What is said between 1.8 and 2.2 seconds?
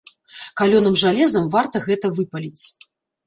гэта